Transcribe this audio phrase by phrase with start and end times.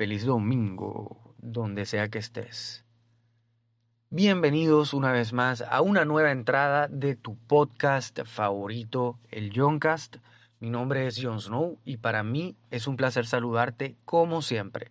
[0.00, 2.86] Feliz domingo, donde sea que estés.
[4.08, 10.16] Bienvenidos una vez más a una nueva entrada de tu podcast favorito, el Johncast.
[10.58, 14.90] Mi nombre es Jon Snow y para mí es un placer saludarte como siempre.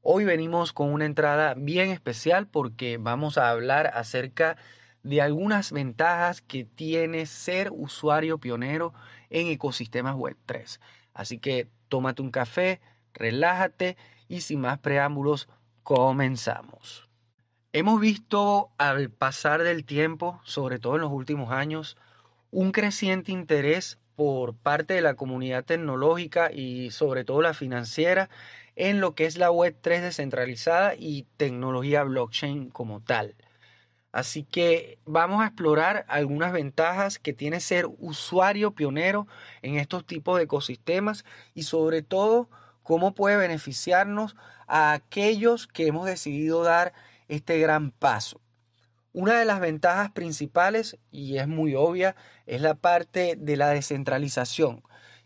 [0.00, 4.56] Hoy venimos con una entrada bien especial porque vamos a hablar acerca
[5.02, 8.94] de algunas ventajas que tiene ser usuario pionero
[9.28, 10.80] en ecosistemas web 3.
[11.12, 12.80] Así que tómate un café,
[13.12, 13.98] relájate
[14.28, 15.48] y sin más preámbulos,
[15.82, 17.08] comenzamos.
[17.72, 21.96] Hemos visto al pasar del tiempo, sobre todo en los últimos años,
[22.50, 28.30] un creciente interés por parte de la comunidad tecnológica y sobre todo la financiera
[28.76, 33.34] en lo que es la web 3 descentralizada y tecnología blockchain como tal.
[34.12, 39.26] Así que vamos a explorar algunas ventajas que tiene ser usuario pionero
[39.62, 42.48] en estos tipos de ecosistemas y sobre todo
[42.84, 44.36] cómo puede beneficiarnos
[44.68, 46.92] a aquellos que hemos decidido dar
[47.26, 48.40] este gran paso.
[49.12, 52.14] Una de las ventajas principales, y es muy obvia,
[52.46, 54.82] es la parte de la descentralización.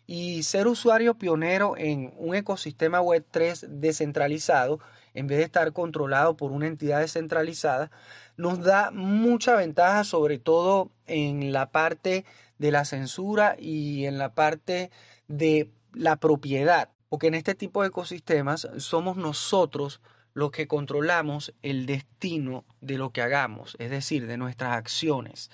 [0.06, 4.79] Y ser usuario pionero en un ecosistema web 3 descentralizado,
[5.14, 7.91] en vez de estar controlado por una entidad descentralizada,
[8.36, 12.25] nos da mucha ventaja, sobre todo en la parte
[12.59, 14.91] de la censura y en la parte
[15.27, 16.91] de la propiedad.
[17.09, 20.01] Porque en este tipo de ecosistemas somos nosotros
[20.34, 25.51] los que controlamos el destino de lo que hagamos, es decir, de nuestras acciones.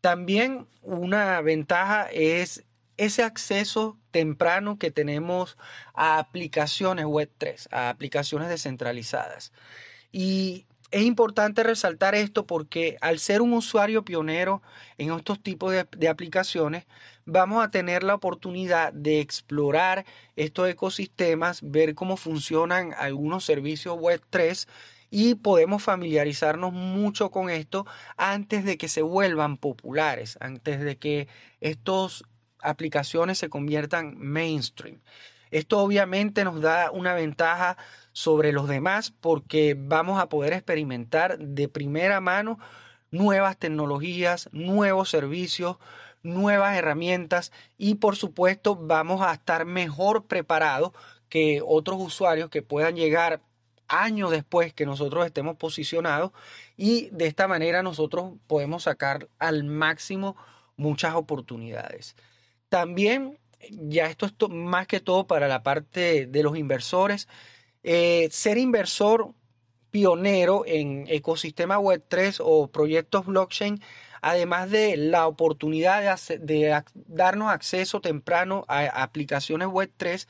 [0.00, 2.64] También una ventaja es
[2.96, 5.56] ese acceso temprano que tenemos
[5.94, 9.52] a aplicaciones Web3, a aplicaciones descentralizadas.
[10.10, 14.62] Y es importante resaltar esto porque al ser un usuario pionero
[14.98, 16.86] en estos tipos de, aplicaciones,
[17.24, 20.04] vamos a tener la oportunidad de explorar
[20.36, 24.68] estos ecosistemas, ver cómo funcionan algunos servicios web 3
[25.10, 27.86] y podemos familiarizarnos mucho con esto
[28.18, 31.26] antes de que se vuelvan populares, antes de que
[31.60, 32.22] estas
[32.60, 35.00] aplicaciones se conviertan mainstream.
[35.50, 37.76] Esto obviamente nos da una ventaja
[38.12, 42.58] sobre los demás porque vamos a poder experimentar de primera mano
[43.10, 45.76] nuevas tecnologías, nuevos servicios,
[46.22, 50.92] nuevas herramientas y por supuesto vamos a estar mejor preparados
[51.28, 53.40] que otros usuarios que puedan llegar
[53.88, 56.32] años después que nosotros estemos posicionados
[56.76, 60.36] y de esta manera nosotros podemos sacar al máximo
[60.76, 62.16] muchas oportunidades.
[62.68, 63.38] También,
[63.70, 67.28] ya esto es más que todo para la parte de los inversores,
[67.82, 69.34] eh, ser inversor
[69.90, 73.80] pionero en ecosistema web 3 o proyectos blockchain,
[74.22, 80.28] además de la oportunidad de, darnos acceso temprano a aplicaciones web 3,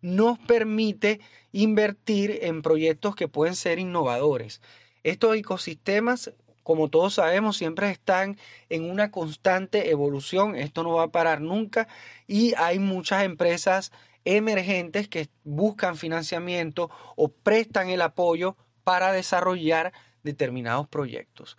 [0.00, 1.20] nos permite
[1.52, 4.60] invertir en proyectos que pueden ser innovadores.
[5.02, 6.32] Estos ecosistemas,
[6.62, 8.38] como todos sabemos, siempre están
[8.68, 10.54] en una constante evolución.
[10.54, 11.88] Esto no va a parar nunca
[12.26, 13.90] y hay muchas empresas
[14.24, 19.92] emergentes que buscan financiamiento o prestan el apoyo para desarrollar
[20.22, 21.56] determinados proyectos.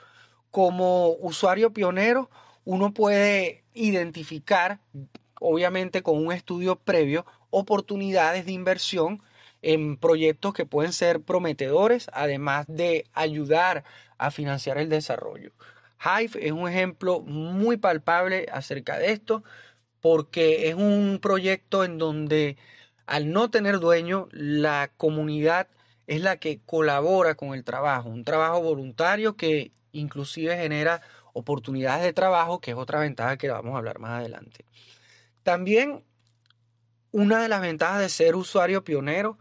[0.52, 2.30] Como usuario pionero,
[2.66, 4.80] uno puede identificar,
[5.40, 9.22] obviamente con un estudio previo, oportunidades de inversión
[9.62, 13.84] en proyectos que pueden ser prometedores, además de ayudar
[14.18, 15.52] a financiar el desarrollo.
[16.04, 19.44] Hive es un ejemplo muy palpable acerca de esto
[20.02, 22.58] porque es un proyecto en donde
[23.06, 25.68] al no tener dueño, la comunidad
[26.08, 31.02] es la que colabora con el trabajo, un trabajo voluntario que inclusive genera
[31.34, 34.66] oportunidades de trabajo, que es otra ventaja que vamos a hablar más adelante.
[35.44, 36.04] También
[37.12, 39.38] una de las ventajas de ser usuario pionero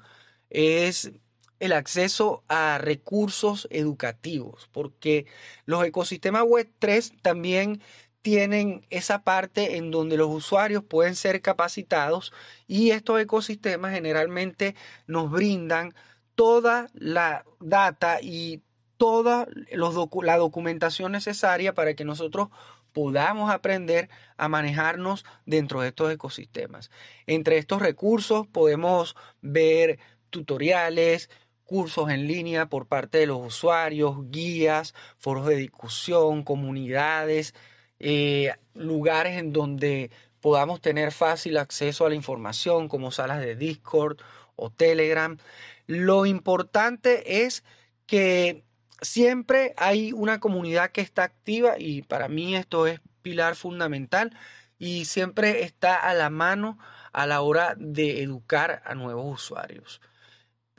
[0.51, 1.13] es
[1.61, 5.27] el acceso a recursos educativos, porque
[5.67, 7.83] los ecosistemas web 3 también
[8.23, 12.33] tienen esa parte en donde los usuarios pueden ser capacitados
[12.67, 14.75] y estos ecosistemas generalmente
[15.07, 15.95] nos brindan
[16.35, 18.63] toda la data y
[18.97, 22.49] toda la documentación necesaria para que nosotros
[22.93, 26.91] podamos aprender a manejarnos dentro de estos ecosistemas.
[27.27, 31.31] Entre estos recursos podemos ver tutoriales,
[31.65, 37.55] cursos en línea por parte de los usuarios, guías, foros de discusión, comunidades,
[38.01, 40.11] eh, lugares en donde
[40.41, 44.19] podamos tener fácil acceso a la información como salas de Discord
[44.57, 45.39] o Telegram.
[45.87, 47.63] Lo importante es
[48.07, 48.65] que
[49.01, 54.37] siempre hay una comunidad que está activa y para mí esto es pilar fundamental
[54.79, 56.79] y siempre está a la mano
[57.13, 60.01] a la hora de educar a nuevos usuarios.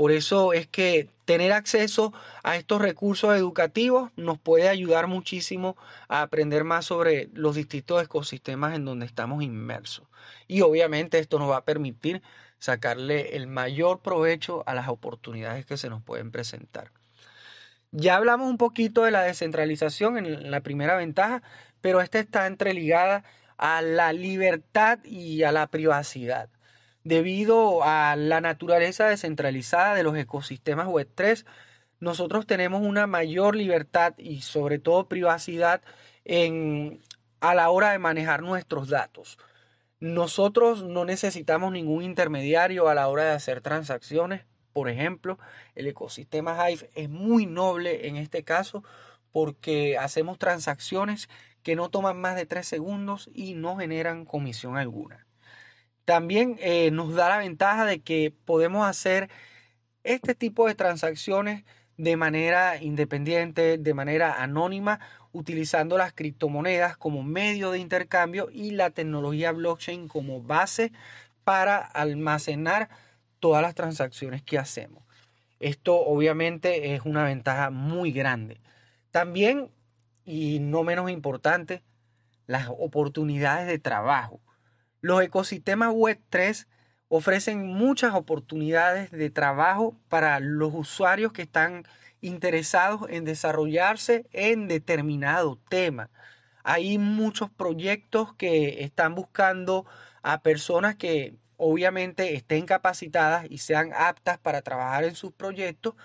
[0.01, 2.11] Por eso es que tener acceso
[2.41, 5.77] a estos recursos educativos nos puede ayudar muchísimo
[6.07, 10.07] a aprender más sobre los distintos ecosistemas en donde estamos inmersos.
[10.47, 12.23] Y obviamente esto nos va a permitir
[12.57, 16.89] sacarle el mayor provecho a las oportunidades que se nos pueden presentar.
[17.91, 21.43] Ya hablamos un poquito de la descentralización en la primera ventaja,
[21.79, 23.23] pero esta está entreligada
[23.55, 26.49] a la libertad y a la privacidad.
[27.03, 31.45] Debido a la naturaleza descentralizada de los ecosistemas Web3,
[31.99, 35.81] nosotros tenemos una mayor libertad y sobre todo privacidad
[36.25, 37.01] en,
[37.39, 39.37] a la hora de manejar nuestros datos.
[39.99, 44.45] Nosotros no necesitamos ningún intermediario a la hora de hacer transacciones.
[44.73, 45.37] Por ejemplo,
[45.75, 48.83] el ecosistema Hive es muy noble en este caso
[49.31, 51.29] porque hacemos transacciones
[51.63, 55.27] que no toman más de tres segundos y no generan comisión alguna.
[56.05, 59.29] También eh, nos da la ventaja de que podemos hacer
[60.03, 61.63] este tipo de transacciones
[61.97, 64.99] de manera independiente, de manera anónima,
[65.33, 70.91] utilizando las criptomonedas como medio de intercambio y la tecnología blockchain como base
[71.43, 72.89] para almacenar
[73.39, 75.03] todas las transacciones que hacemos.
[75.59, 78.59] Esto obviamente es una ventaja muy grande.
[79.11, 79.69] También,
[80.25, 81.83] y no menos importante,
[82.47, 84.41] las oportunidades de trabajo.
[85.01, 86.67] Los ecosistemas Web 3
[87.07, 91.83] ofrecen muchas oportunidades de trabajo para los usuarios que están
[92.21, 96.09] interesados en desarrollarse en determinado tema.
[96.63, 99.85] Hay muchos proyectos que están buscando
[100.21, 105.95] a personas que obviamente estén capacitadas y sean aptas para trabajar en sus proyectos,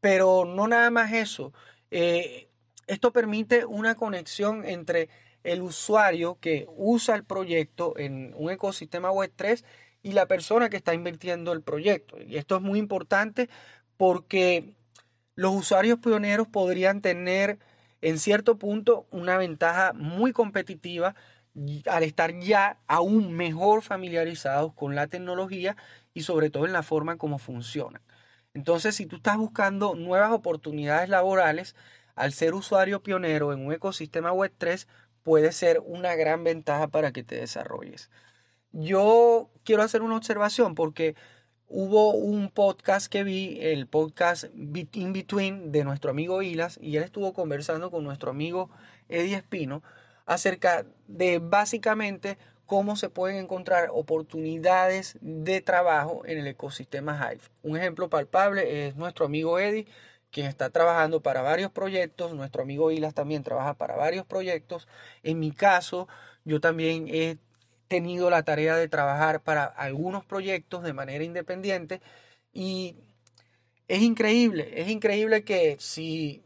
[0.00, 1.52] pero no nada más eso.
[1.92, 2.48] Eh,
[2.88, 5.08] esto permite una conexión entre
[5.44, 9.64] el usuario que usa el proyecto en un ecosistema web 3
[10.02, 12.20] y la persona que está invirtiendo el proyecto.
[12.20, 13.48] Y esto es muy importante
[13.96, 14.74] porque
[15.34, 17.58] los usuarios pioneros podrían tener
[18.00, 21.14] en cierto punto una ventaja muy competitiva
[21.86, 25.76] al estar ya aún mejor familiarizados con la tecnología
[26.14, 28.00] y sobre todo en la forma como funciona.
[28.54, 31.74] Entonces, si tú estás buscando nuevas oportunidades laborales,
[32.14, 34.88] al ser usuario pionero en un ecosistema web 3,
[35.22, 38.10] puede ser una gran ventaja para que te desarrolles.
[38.72, 41.14] Yo quiero hacer una observación porque
[41.68, 47.02] hubo un podcast que vi, el podcast In Between de nuestro amigo Ilas, y él
[47.02, 48.70] estuvo conversando con nuestro amigo
[49.08, 49.82] Eddie Espino
[50.26, 57.42] acerca de básicamente cómo se pueden encontrar oportunidades de trabajo en el ecosistema Hive.
[57.62, 59.86] Un ejemplo palpable es nuestro amigo Eddie,
[60.30, 62.34] quien está trabajando para varios proyectos.
[62.34, 64.88] Nuestro amigo Ilas también trabaja para varios proyectos.
[65.22, 66.08] En mi caso,
[66.44, 67.38] yo también he
[67.88, 72.00] tenido la tarea de trabajar para algunos proyectos de manera independiente
[72.52, 72.96] y
[73.88, 76.44] es increíble, es increíble que si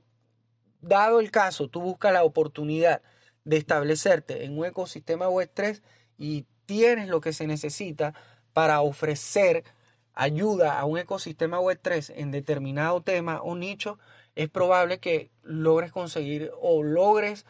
[0.81, 3.03] dado el caso tú buscas la oportunidad
[3.45, 5.83] de establecerte en un ecosistema web 3
[6.17, 8.15] y tienes lo que se necesita
[8.55, 9.65] para ofrecer
[10.14, 13.99] ayuda a un ecosistema web 3 en determinado tema o nicho,
[14.34, 17.46] es probable que logres conseguir o logres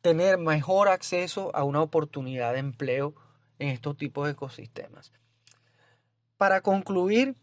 [0.00, 3.14] tener mejor acceso a una oportunidad de empleo
[3.58, 5.12] en estos tipos de ecosistemas.
[6.36, 7.36] Para concluir,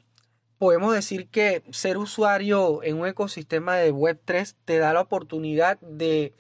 [0.58, 5.80] podemos decir que ser usuario en un ecosistema de web 3 te da la oportunidad
[5.82, 6.34] de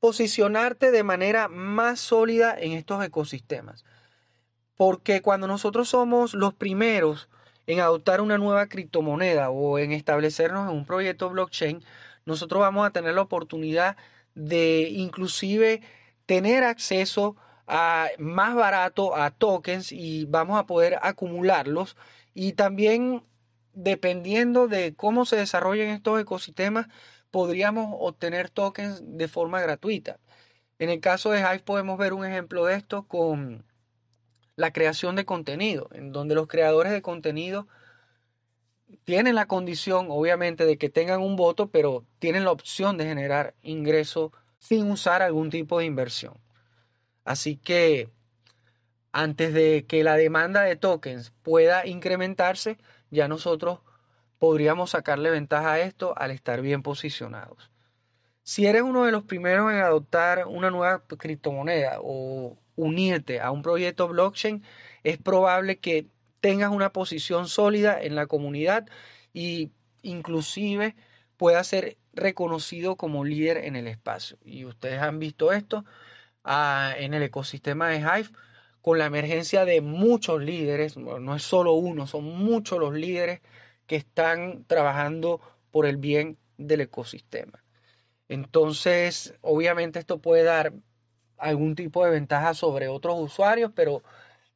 [0.00, 3.84] posicionarte de manera más sólida en estos ecosistemas.
[4.76, 7.28] Porque cuando nosotros somos los primeros
[7.66, 11.82] en adoptar una nueva criptomoneda o en establecernos en un proyecto blockchain,
[12.26, 13.96] nosotros vamos a tener la oportunidad
[14.34, 15.82] de inclusive
[16.26, 21.96] tener acceso a más barato a tokens y vamos a poder acumularlos
[22.34, 23.22] y también
[23.72, 26.88] dependiendo de cómo se desarrollen estos ecosistemas
[27.30, 30.20] podríamos obtener tokens de forma gratuita.
[30.78, 33.64] En el caso de Hive podemos ver un ejemplo de esto con
[34.56, 37.66] la creación de contenido, en donde los creadores de contenido
[39.04, 43.54] tienen la condición, obviamente, de que tengan un voto, pero tienen la opción de generar
[43.62, 46.34] ingreso sin usar algún tipo de inversión.
[47.24, 48.10] Así que
[49.12, 52.78] antes de que la demanda de tokens pueda incrementarse,
[53.10, 53.80] ya nosotros
[54.38, 57.70] podríamos sacarle ventaja a esto al estar bien posicionados.
[58.42, 63.62] Si eres uno de los primeros en adoptar una nueva criptomoneda o unirte a un
[63.62, 64.62] proyecto blockchain,
[65.02, 66.06] es probable que
[66.40, 68.86] tengas una posición sólida en la comunidad
[69.32, 69.70] y
[70.02, 70.94] inclusive
[71.36, 74.38] pueda ser reconocido como líder en el espacio.
[74.44, 75.84] Y ustedes han visto esto
[76.44, 78.28] ah, en el ecosistema de Hive
[78.82, 83.40] con la emergencia de muchos líderes, no es solo uno, son muchos los líderes
[83.86, 85.40] que están trabajando
[85.70, 87.64] por el bien del ecosistema.
[88.28, 90.74] Entonces, obviamente esto puede dar
[91.38, 94.02] algún tipo de ventaja sobre otros usuarios, pero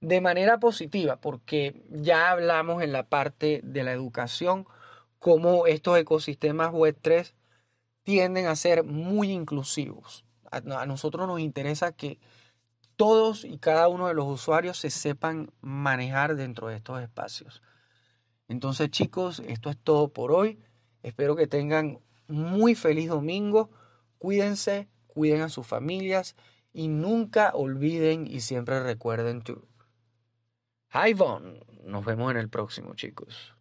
[0.01, 4.67] de manera positiva, porque ya hablamos en la parte de la educación
[5.19, 7.33] cómo estos ecosistemas Web3
[8.05, 10.25] tienden a ser muy inclusivos.
[10.51, 12.19] A, nosotros nos interesa que
[12.97, 17.63] todos y cada uno de los usuarios se sepan manejar dentro de estos espacios.
[18.49, 20.59] Entonces chicos, esto es todo por hoy.
[21.03, 23.71] Espero que tengan muy feliz domingo.
[24.19, 26.35] Cuídense, cuiden a sus familias
[26.79, 29.67] y nunca olviden y siempre recuerden tu
[30.95, 31.59] Hi Von.
[31.83, 33.58] Nos vemos en el próximo, chicos.